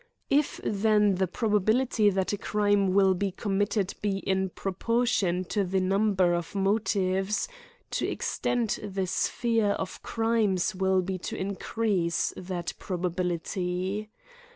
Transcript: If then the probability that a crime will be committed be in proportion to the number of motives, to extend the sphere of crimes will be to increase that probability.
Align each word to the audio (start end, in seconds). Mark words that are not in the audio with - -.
If 0.31 0.59
then 0.63 1.13
the 1.17 1.27
probability 1.27 2.09
that 2.09 2.33
a 2.33 2.37
crime 2.39 2.91
will 2.95 3.13
be 3.13 3.29
committed 3.29 3.93
be 4.01 4.17
in 4.17 4.49
proportion 4.49 5.43
to 5.53 5.63
the 5.63 5.79
number 5.79 6.33
of 6.33 6.55
motives, 6.55 7.47
to 7.91 8.07
extend 8.09 8.79
the 8.81 9.05
sphere 9.05 9.73
of 9.73 10.01
crimes 10.01 10.73
will 10.73 11.03
be 11.03 11.19
to 11.19 11.37
increase 11.37 12.33
that 12.35 12.73
probability. 12.79 14.09